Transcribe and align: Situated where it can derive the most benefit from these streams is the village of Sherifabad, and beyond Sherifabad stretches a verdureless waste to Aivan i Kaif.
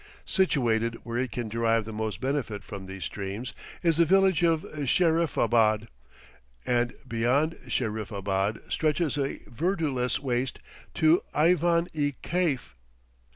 Situated 0.25 0.97
where 1.03 1.19
it 1.19 1.29
can 1.31 1.47
derive 1.47 1.85
the 1.85 1.93
most 1.93 2.19
benefit 2.19 2.63
from 2.63 2.87
these 2.87 3.05
streams 3.05 3.53
is 3.83 3.97
the 3.97 4.03
village 4.05 4.41
of 4.43 4.63
Sherifabad, 4.87 5.89
and 6.65 6.93
beyond 7.07 7.55
Sherifabad 7.67 8.63
stretches 8.71 9.15
a 9.15 9.37
verdureless 9.47 10.17
waste 10.19 10.57
to 10.95 11.21
Aivan 11.35 11.87
i 11.95 12.15
Kaif. 12.23 12.73